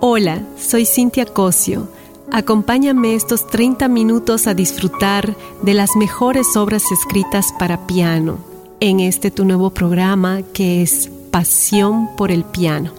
[0.00, 1.88] Hola, soy Cintia Cosio.
[2.30, 8.36] Acompáñame estos 30 minutos a disfrutar de las mejores obras escritas para piano
[8.78, 12.92] en este tu nuevo programa que es Pasión por el Piano.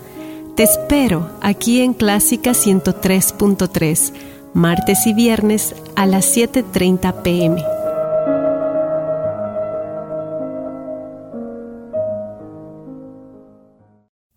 [0.55, 4.14] Te espero aquí en Clásica 103.3,
[4.55, 7.64] martes y viernes a las 7.30 pm.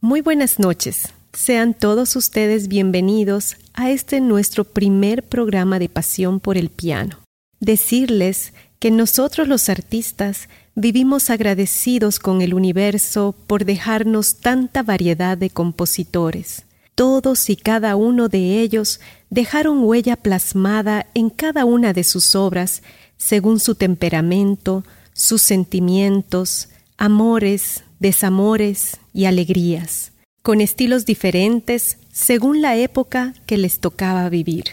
[0.02, 1.14] Muy buenas noches.
[1.32, 7.20] Sean todos ustedes bienvenidos a este nuestro primer programa de Pasión por el Piano.
[7.60, 15.50] Decirles que nosotros los artistas vivimos agradecidos con el universo por dejarnos tanta variedad de
[15.50, 16.64] compositores.
[16.96, 19.00] Todos y cada uno de ellos
[19.30, 22.82] dejaron huella plasmada en cada una de sus obras
[23.16, 30.09] según su temperamento, sus sentimientos, amores, desamores y alegrías
[30.42, 34.64] con estilos diferentes según la época que les tocaba vivir.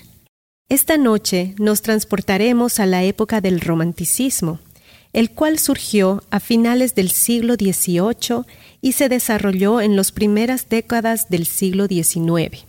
[0.69, 4.59] Esta noche nos transportaremos a la época del romanticismo,
[5.13, 8.43] el cual surgió a finales del siglo XVIII
[8.81, 12.65] y se desarrolló en las primeras décadas del siglo XIX.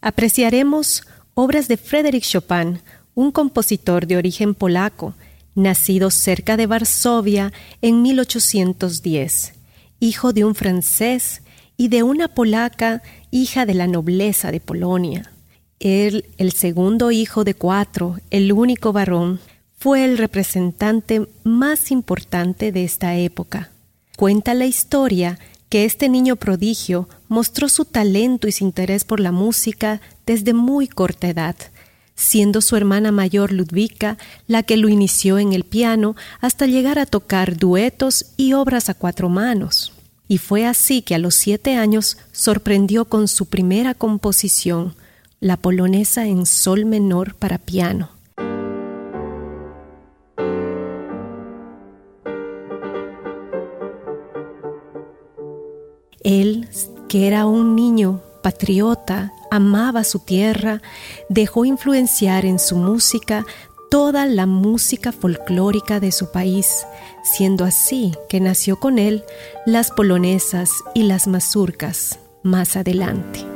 [0.00, 2.80] Apreciaremos obras de Frédéric Chopin,
[3.14, 5.14] un compositor de origen polaco,
[5.54, 9.54] nacido cerca de Varsovia en 1810,
[10.00, 11.42] hijo de un francés
[11.76, 15.32] y de una polaca hija de la nobleza de Polonia.
[15.80, 19.40] Él, el segundo hijo de cuatro, el único varón,
[19.76, 23.70] fue el representante más importante de esta época.
[24.16, 29.32] Cuenta la historia que este niño prodigio mostró su talento y su interés por la
[29.32, 31.56] música desde muy corta edad,
[32.14, 37.06] siendo su hermana mayor Ludwika la que lo inició en el piano hasta llegar a
[37.06, 39.93] tocar duetos y obras a cuatro manos.
[40.34, 44.96] Y fue así que a los siete años sorprendió con su primera composición,
[45.38, 48.10] la polonesa en sol menor para piano.
[56.24, 56.68] Él,
[57.08, 60.82] que era un niño patriota, amaba su tierra,
[61.28, 63.46] dejó influenciar en su música
[63.94, 66.84] toda la música folclórica de su país,
[67.22, 69.22] siendo así que nació con él
[69.66, 73.53] las polonesas y las mazurcas más adelante.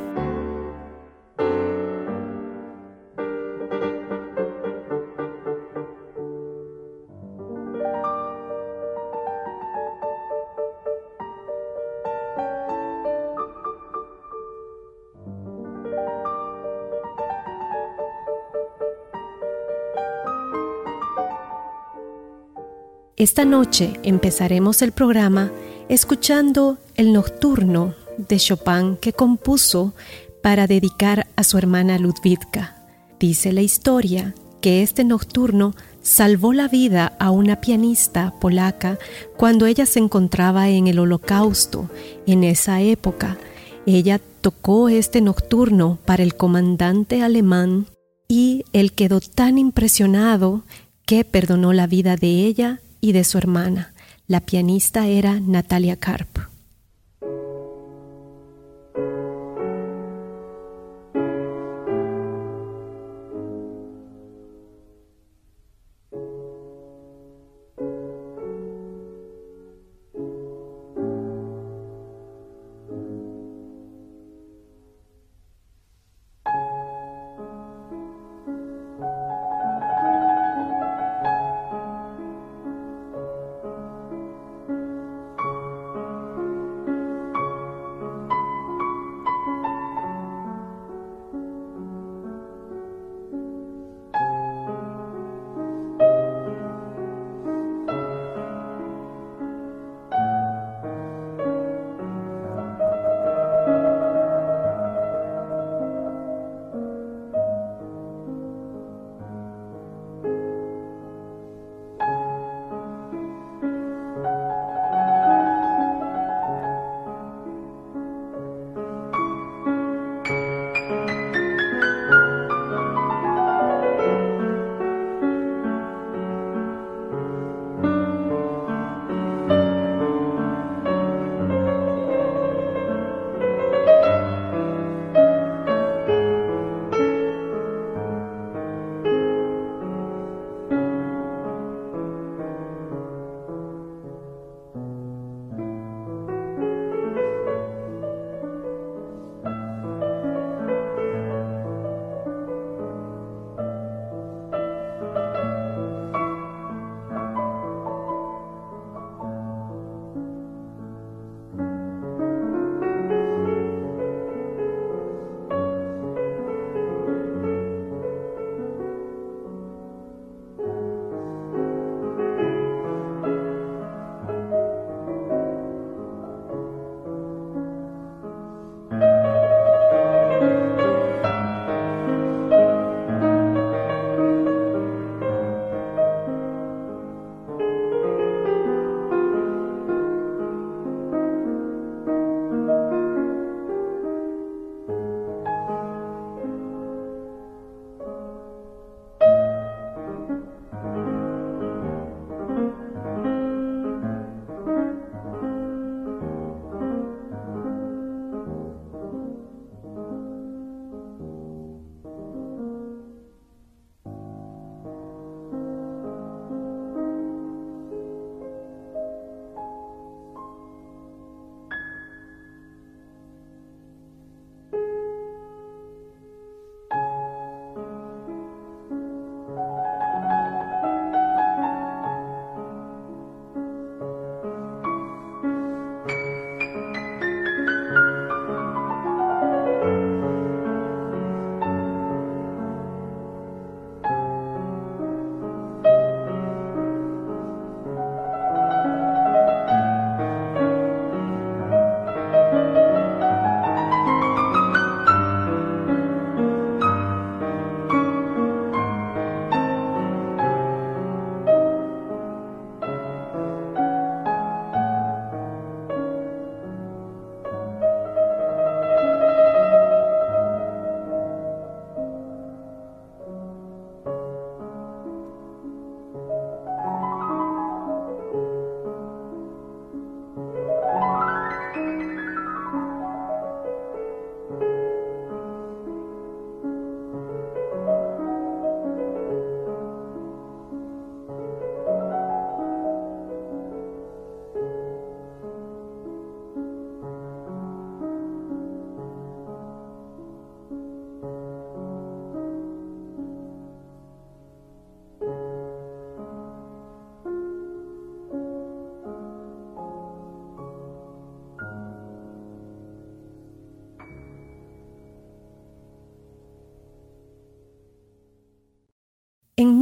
[23.19, 25.51] Esta noche empezaremos el programa
[25.89, 29.93] escuchando el nocturno de Chopin que compuso
[30.41, 32.77] para dedicar a su hermana Ludwika.
[33.19, 38.97] Dice la historia que este nocturno salvó la vida a una pianista polaca
[39.35, 41.89] cuando ella se encontraba en el holocausto.
[42.25, 43.37] En esa época,
[43.85, 47.85] ella tocó este nocturno para el comandante alemán
[48.29, 50.63] y él quedó tan impresionado
[51.05, 53.93] que perdonó la vida de ella y de su hermana.
[54.27, 56.48] La pianista era Natalia Karp.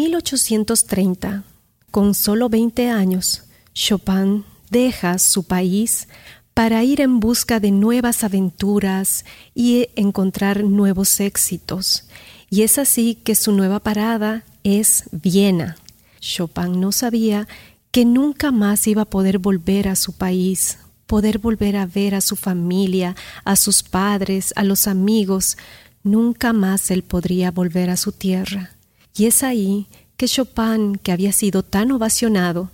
[0.07, 1.44] 1830,
[1.92, 3.44] con solo 20 años,
[3.74, 6.07] Chopin deja su país
[6.54, 12.06] para ir en busca de nuevas aventuras y encontrar nuevos éxitos.
[12.50, 15.75] Y es así que su nueva parada es Viena.
[16.21, 17.48] Chopin no sabía
[17.92, 22.21] que nunca más iba a poder volver a su país, poder volver a ver a
[22.21, 25.57] su familia, a sus padres, a los amigos.
[26.01, 28.76] Nunca más él podría volver a su tierra.
[29.17, 32.69] Y es ahí que Chopin, que había sido tan ovacionado,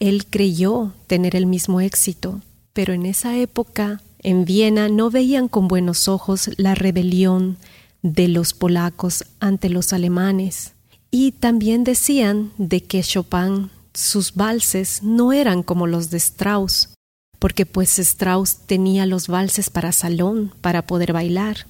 [0.00, 2.40] él creyó tener el mismo éxito,
[2.72, 7.56] pero en esa época en Viena no veían con buenos ojos la rebelión
[8.02, 10.72] de los polacos ante los alemanes.
[11.10, 16.90] Y también decían de que Chopin, sus valses no eran como los de Strauss,
[17.38, 21.66] porque pues Strauss tenía los valses para salón, para poder bailar.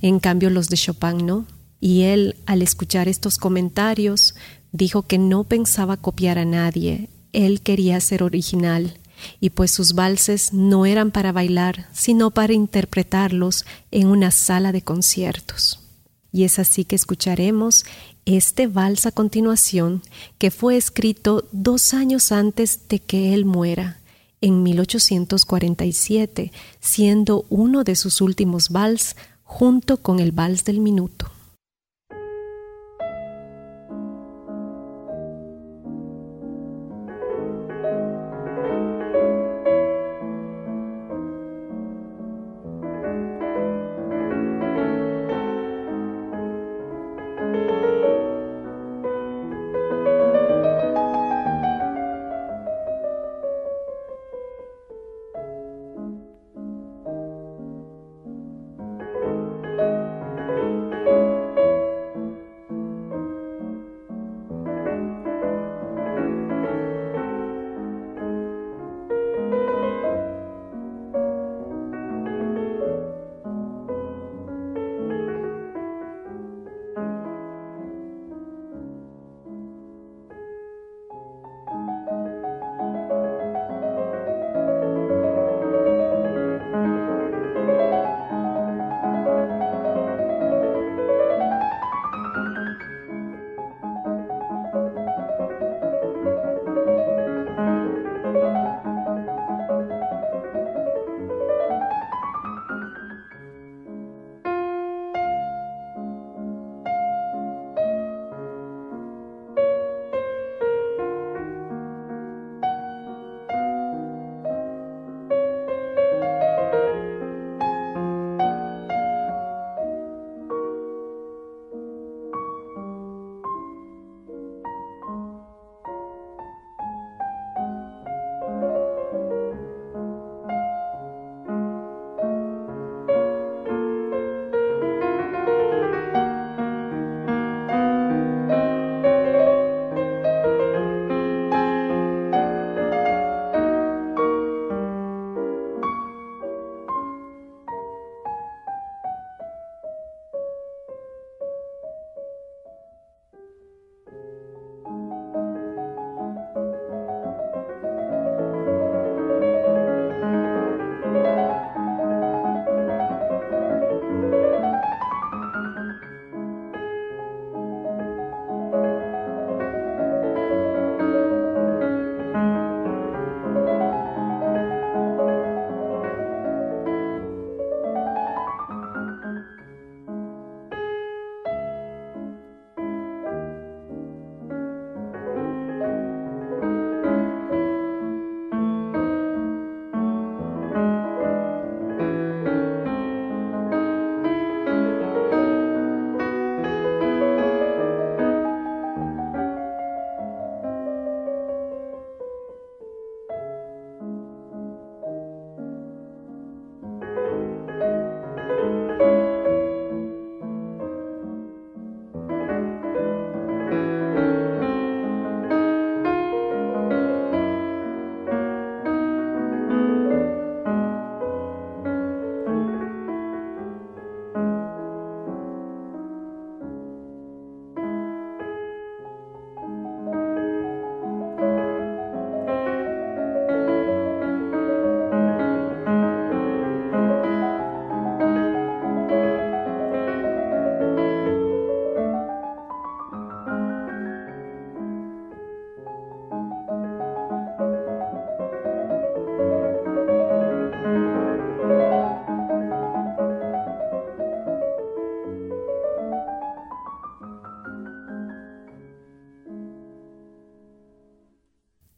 [0.00, 1.46] En cambio los de Chopin no.
[1.86, 4.34] Y él, al escuchar estos comentarios,
[4.72, 8.98] dijo que no pensaba copiar a nadie, él quería ser original,
[9.38, 14.82] y pues sus valses no eran para bailar, sino para interpretarlos en una sala de
[14.82, 15.78] conciertos.
[16.32, 17.84] Y es así que escucharemos
[18.24, 20.02] este vals a continuación,
[20.38, 24.00] que fue escrito dos años antes de que él muera,
[24.40, 26.50] en 1847,
[26.80, 29.14] siendo uno de sus últimos vals
[29.44, 31.30] junto con el vals del minuto.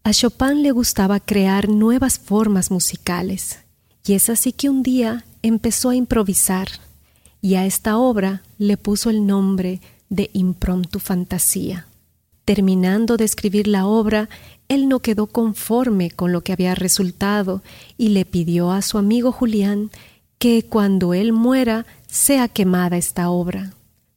[0.09, 3.59] A Chopin le gustaba crear nuevas formas musicales,
[4.07, 6.69] y es así que un día empezó a improvisar,
[7.43, 11.89] y a esta obra le puso el nombre de Impromptu Fantasía.
[12.47, 14.31] Terminando de escribir la obra,
[14.69, 17.63] él no quedó conforme con lo que había resultado
[17.99, 19.91] y le pidió a su amigo Julián
[20.39, 23.75] que cuando él muera sea quemada esta obra.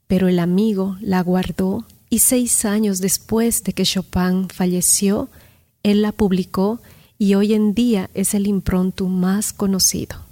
[0.07, 5.27] Pero el amigo la guardó y seis años después de que Chopin falleció,
[5.83, 6.81] él la publicó
[7.17, 10.30] y hoy en día es el impronto más conocido.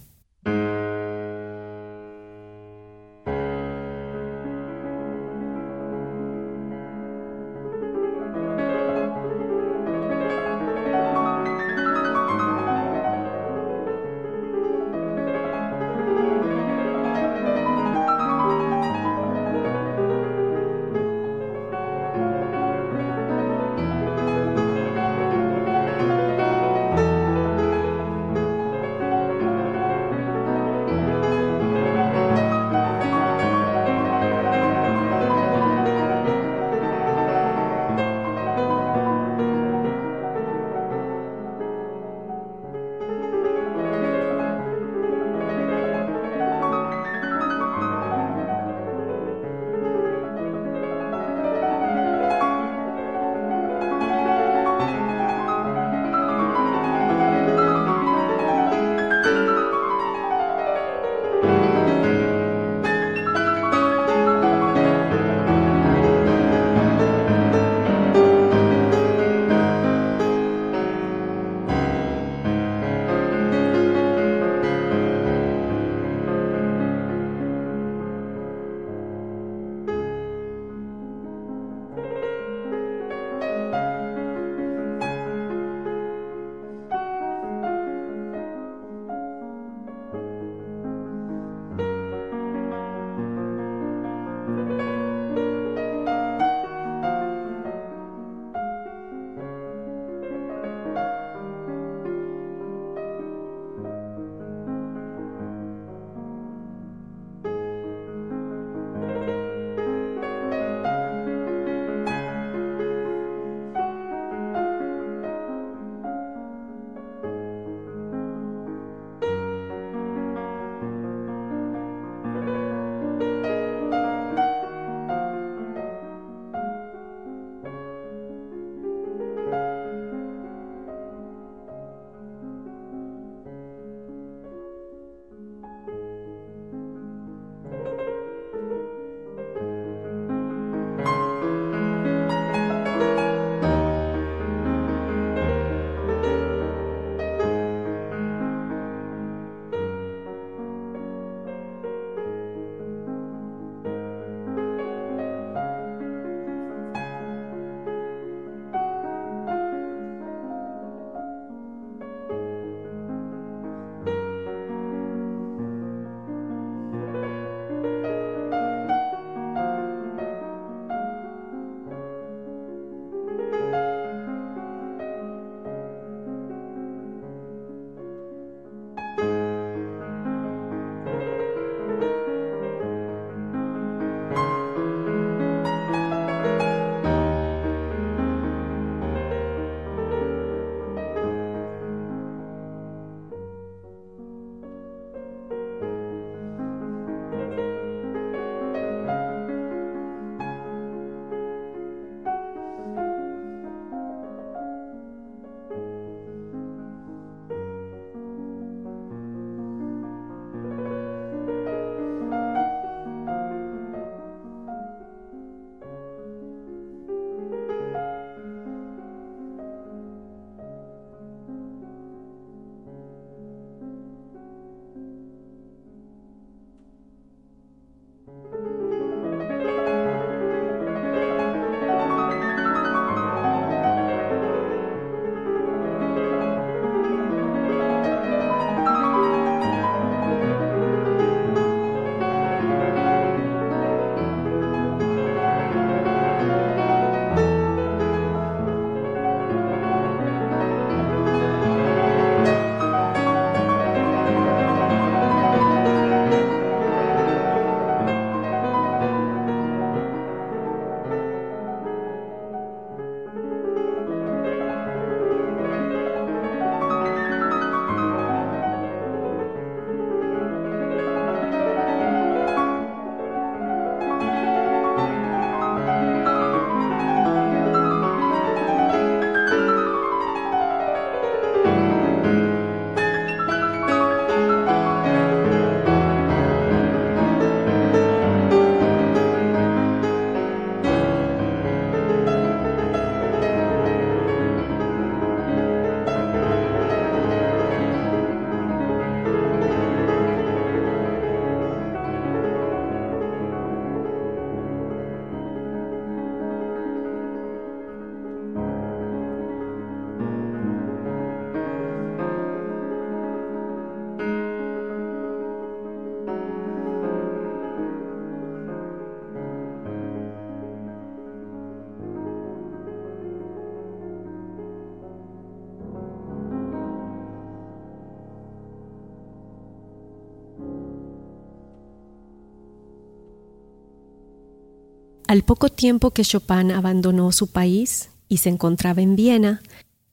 [335.29, 339.61] Al poco tiempo que Chopin abandonó su país y se encontraba en Viena,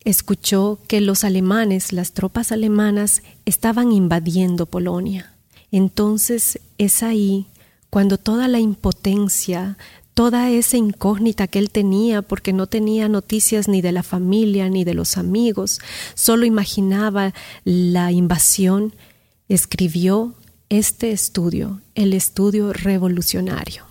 [0.04, 5.32] escuchó que los alemanes, las tropas alemanas, estaban invadiendo Polonia.
[5.70, 7.46] Entonces es ahí
[7.88, 9.78] cuando toda la impotencia,
[10.12, 14.84] toda esa incógnita que él tenía, porque no tenía noticias ni de la familia ni
[14.84, 15.80] de los amigos,
[16.12, 17.32] solo imaginaba
[17.64, 18.94] la invasión,
[19.48, 20.34] escribió
[20.68, 23.85] este estudio, el estudio revolucionario.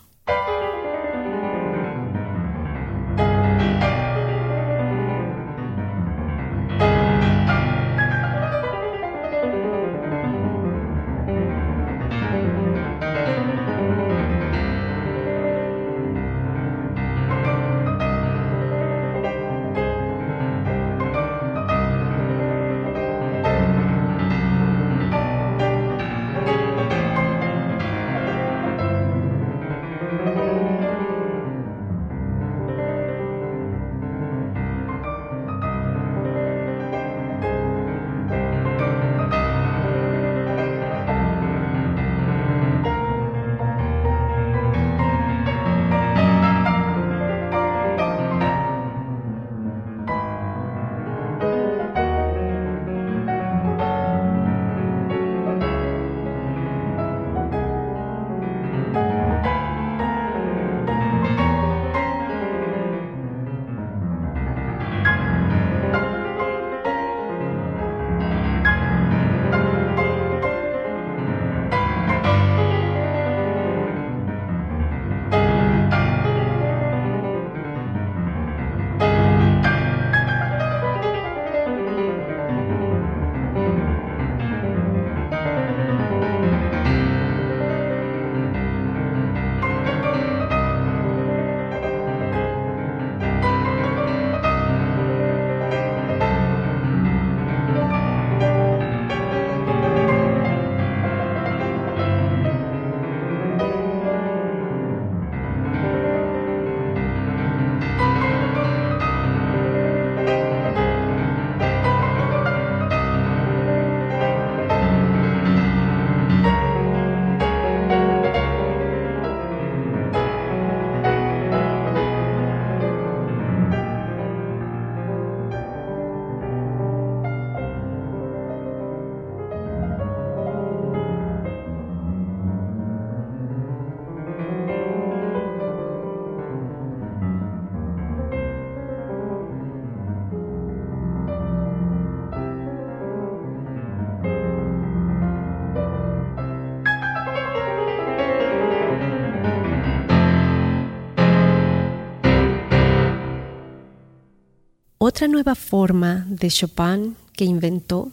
[155.15, 158.12] Otra nueva forma de Chopin que inventó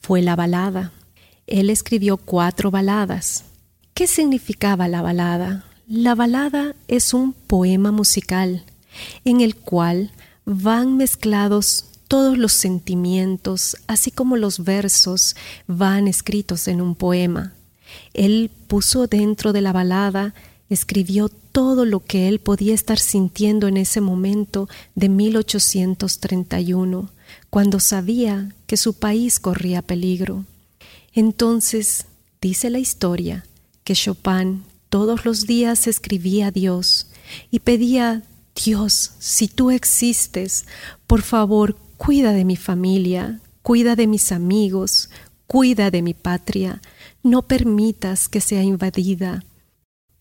[0.00, 0.90] fue la balada.
[1.46, 3.44] Él escribió cuatro baladas.
[3.94, 5.64] ¿Qué significaba la balada?
[5.86, 8.64] La balada es un poema musical
[9.24, 10.10] en el cual
[10.44, 15.36] van mezclados todos los sentimientos, así como los versos
[15.68, 17.54] van escritos en un poema.
[18.12, 20.34] Él puso dentro de la balada
[20.70, 27.10] escribió todo lo que él podía estar sintiendo en ese momento de 1831,
[27.50, 30.44] cuando sabía que su país corría peligro.
[31.12, 32.06] Entonces,
[32.40, 33.44] dice la historia,
[33.84, 37.08] que Chopin todos los días escribía a Dios
[37.50, 38.22] y pedía,
[38.54, 40.66] Dios, si tú existes,
[41.06, 45.10] por favor, cuida de mi familia, cuida de mis amigos,
[45.46, 46.80] cuida de mi patria,
[47.22, 49.44] no permitas que sea invadida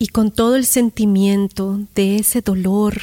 [0.01, 3.01] y con todo el sentimiento de ese dolor,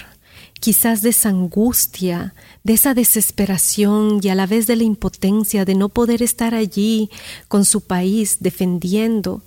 [0.61, 5.75] quizás de esa angustia, de esa desesperación y a la vez de la impotencia de
[5.75, 7.11] no poder estar allí
[7.49, 9.43] con su país defendiendo.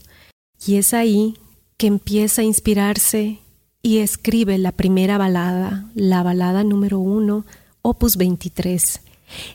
[0.64, 1.38] Y es ahí
[1.78, 3.40] que empieza a inspirarse
[3.82, 7.46] y escribe la primera balada, la balada número uno,
[7.82, 9.02] opus 23,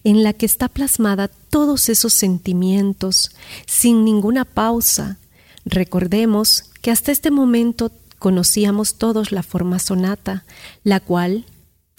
[0.03, 3.31] en la que está plasmada todos esos sentimientos
[3.67, 5.19] sin ninguna pausa.
[5.64, 10.44] Recordemos que hasta este momento conocíamos todos la forma sonata,
[10.83, 11.44] la cual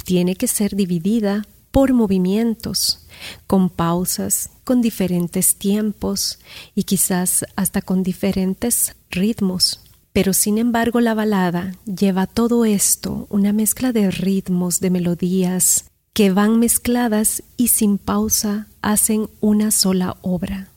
[0.03, 3.05] tiene que ser dividida por movimientos,
[3.47, 6.39] con pausas, con diferentes tiempos
[6.73, 9.81] y quizás hasta con diferentes ritmos.
[10.13, 16.31] Pero sin embargo la balada lleva todo esto, una mezcla de ritmos, de melodías, que
[16.31, 20.69] van mezcladas y sin pausa hacen una sola obra.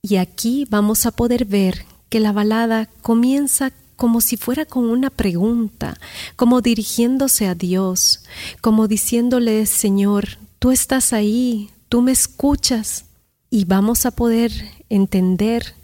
[0.00, 5.10] Y aquí vamos a poder ver que la balada comienza como si fuera con una
[5.10, 5.98] pregunta,
[6.36, 8.24] como dirigiéndose a Dios,
[8.60, 13.04] como diciéndole, Señor, tú estás ahí, tú me escuchas.
[13.48, 14.52] Y vamos a poder
[14.90, 15.74] entender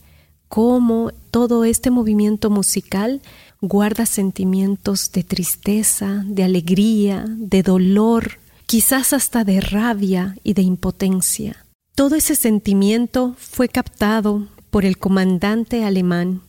[0.48, 3.22] cómo todo este movimiento musical
[3.60, 11.64] guarda sentimientos de tristeza, de alegría, de dolor, quizás hasta de rabia y de impotencia.
[11.94, 16.40] Todo ese sentimiento fue captado por el comandante alemán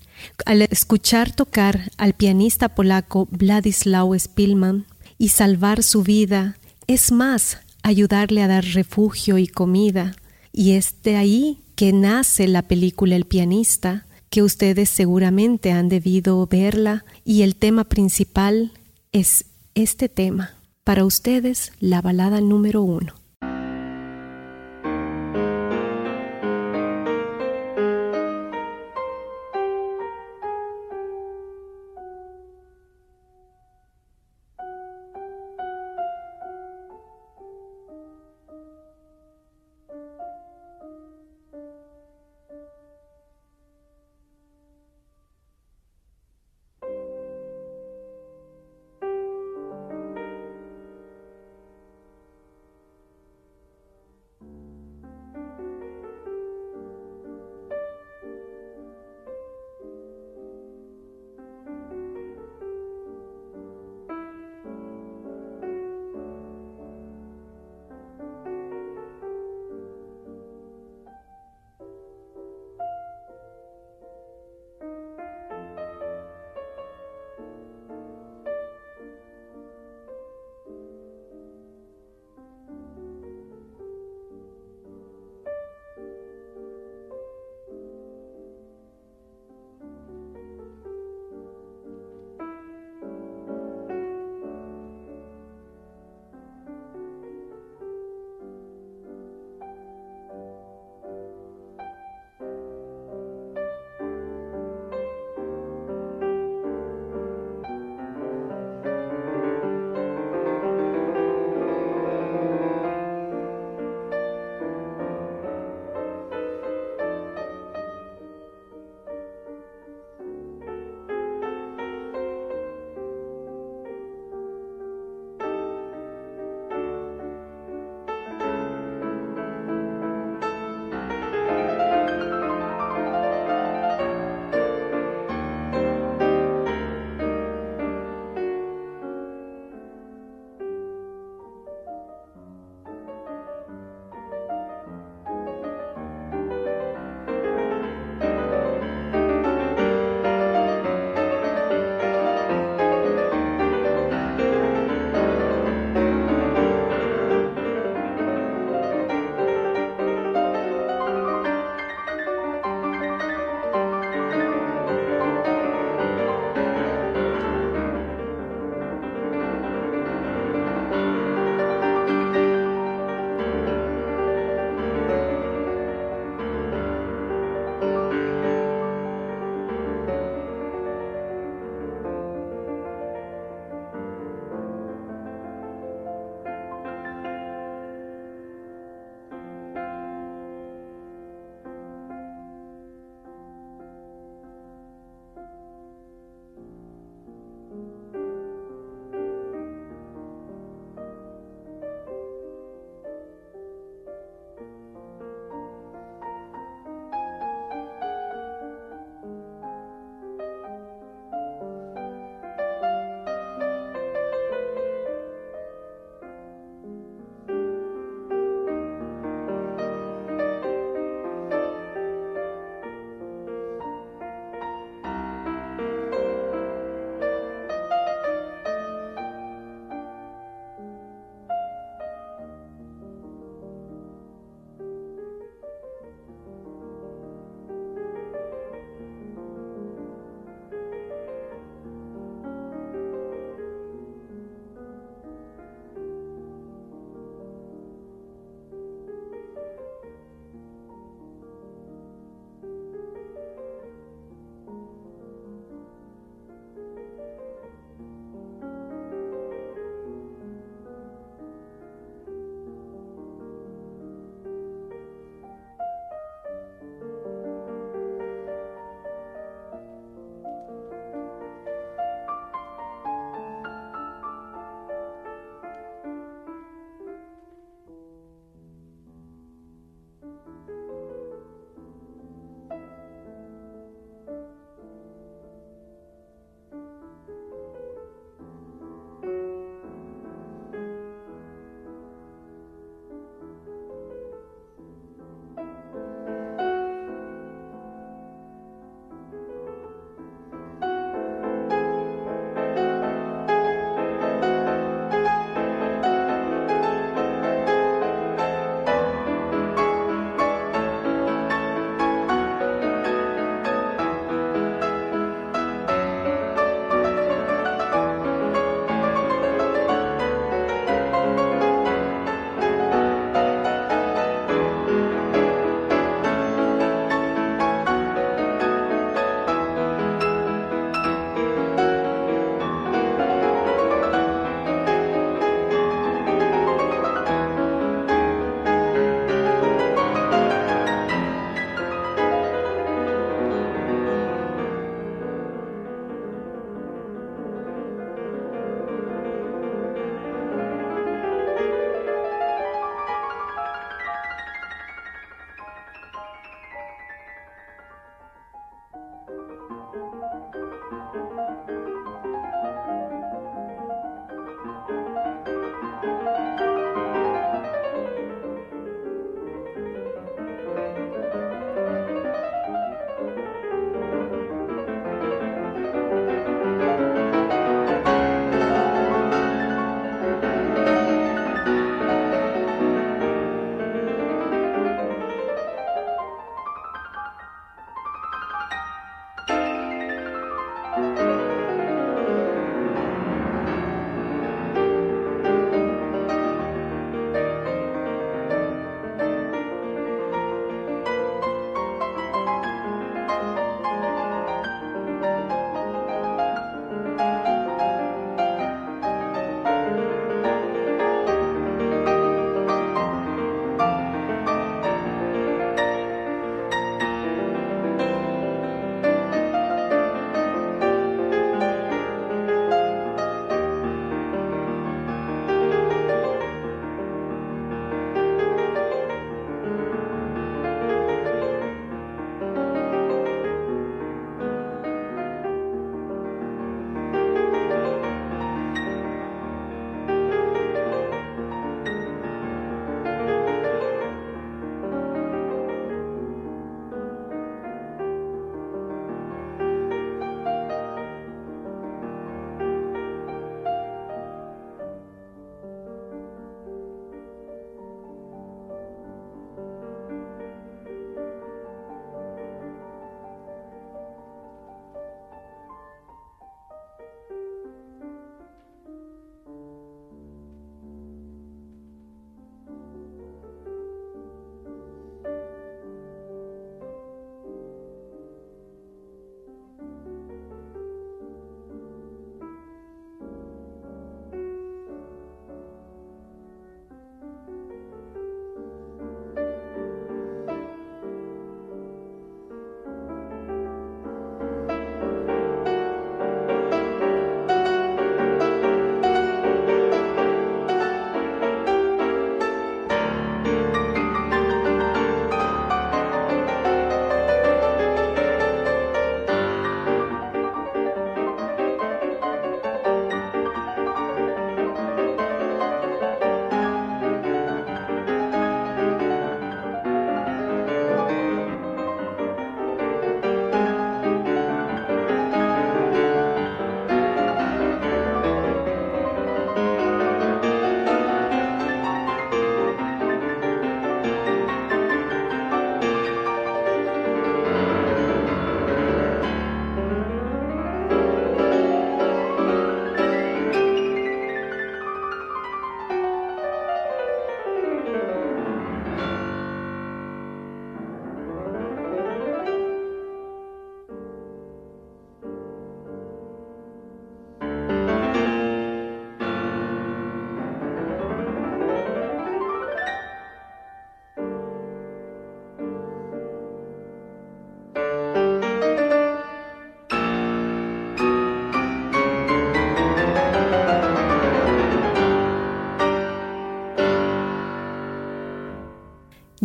[0.45, 4.85] al escuchar tocar al pianista polaco Władysław Spilman
[5.17, 6.57] y salvar su vida,
[6.87, 10.15] es más, ayudarle a dar refugio y comida.
[10.53, 16.47] Y es de ahí que nace la película El pianista, que ustedes seguramente han debido
[16.47, 18.71] verla, y el tema principal
[19.11, 20.55] es este tema.
[20.85, 23.15] Para ustedes, la balada número uno.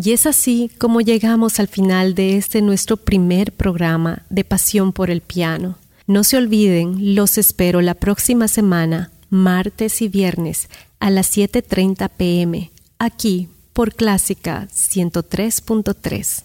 [0.01, 5.11] Y es así como llegamos al final de este nuestro primer programa de Pasión por
[5.11, 5.77] el Piano.
[6.07, 10.69] No se olviden, los espero la próxima semana, martes y viernes,
[11.01, 12.71] a las 7.30 pm,
[13.01, 16.45] aquí por Clásica 103.3.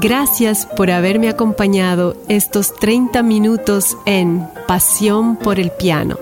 [0.00, 6.16] Gracias por haberme acompañado estos 30 minutos en Pasión por el Piano.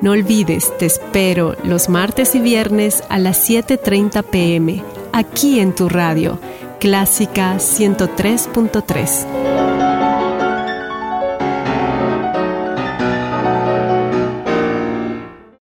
[0.00, 4.82] No olvides, te espero los martes y viernes a las 7.30 pm,
[5.12, 6.40] aquí en tu radio,
[6.78, 9.69] Clásica 103.3.